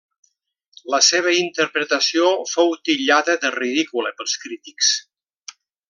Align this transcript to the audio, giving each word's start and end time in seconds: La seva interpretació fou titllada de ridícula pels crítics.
La 0.93 0.99
seva 1.07 1.33
interpretació 1.41 2.31
fou 2.53 2.73
titllada 2.89 3.37
de 3.45 3.53
ridícula 3.59 4.15
pels 4.23 4.35
crítics. 4.47 4.91